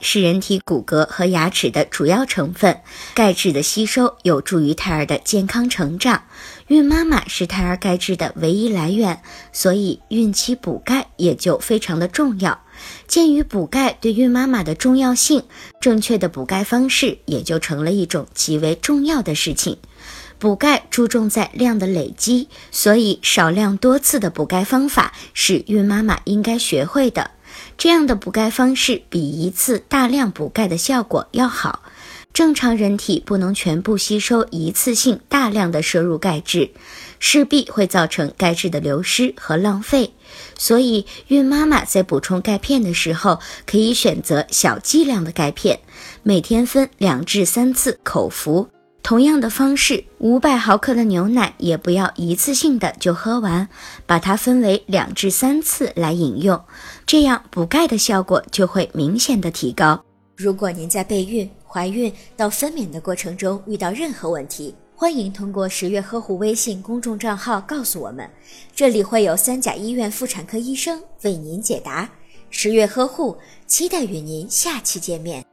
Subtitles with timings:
[0.00, 2.80] 是人体骨骼和牙齿的主要成分，
[3.14, 6.22] 钙质的吸收有助于胎儿的健康成长。
[6.68, 9.20] 孕妈妈是胎儿钙质的唯一来源，
[9.52, 12.60] 所以孕期补钙也就非常的重要。
[13.06, 15.42] 鉴于补钙对孕妈妈的重要性，
[15.80, 19.76] 正确的补钙方式也就成了一种极为重要的事情。
[20.38, 27.30] 补钙注重在量的累积，所以少量多次的补钙方法是孕妈妈应该学会的。
[27.76, 31.82] 这样的补钙方式比一次大量补钙的效果要好。
[32.32, 36.70] 正常人体不能全部吸收一次性大量的摄入钙质，
[37.20, 40.12] 势必会造成钙质的流失和浪费。
[40.58, 45.78] 所以，孕妈妈在补充钙片的时候，可以选择小剂量的钙片，
[46.24, 48.68] 每天分两至三次口服。
[49.04, 53.68] 同样的方式，五百毫克的牛奶也不要一次性的就喝完，
[54.06, 56.58] 把它分为两至三次来饮用，
[57.04, 60.02] 这样补钙的效果就会明显的提高。
[60.34, 68.26] 如果您在备孕、怀孕到分娩的过程中遇到任何问题，欢迎通过十月呵护微信公众账号告诉我们，
[68.74, 72.08] 这里会有三甲医院妇产科医生为您解答。
[72.48, 73.36] 十月呵护，
[73.66, 75.44] 期待与您下期见面。